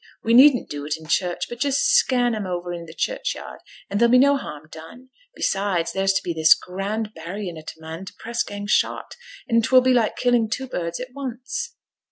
[0.23, 3.99] We needn't do it i' church, but just scan 'em o'er i' t' churchyard, and
[3.99, 5.09] there'll be no harm done.
[5.35, 9.15] Besides, there's to be this grand burryin' o' t' man t' press gang shot,
[9.47, 11.75] and 't will be like killing two birds at once.'